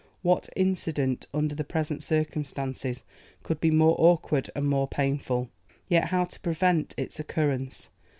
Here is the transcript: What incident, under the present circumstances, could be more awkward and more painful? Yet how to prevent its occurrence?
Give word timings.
What 0.23 0.49
incident, 0.55 1.27
under 1.31 1.53
the 1.53 1.63
present 1.63 2.01
circumstances, 2.01 3.03
could 3.43 3.61
be 3.61 3.69
more 3.69 3.95
awkward 3.99 4.49
and 4.55 4.65
more 4.67 4.87
painful? 4.87 5.51
Yet 5.87 6.05
how 6.05 6.25
to 6.25 6.39
prevent 6.39 6.95
its 6.97 7.19
occurrence? 7.19 7.89